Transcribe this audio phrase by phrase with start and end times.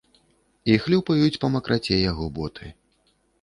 [0.71, 2.73] І хлюпаюць па макраце яго боты.